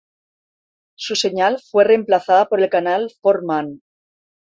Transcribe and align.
Su 0.95 1.15
señal 1.15 1.61
fue 1.69 1.83
reemplazada 1.83 2.49
por 2.49 2.59
el 2.59 2.71
canal 2.71 3.11
For 3.21 3.43
Man. 3.45 3.81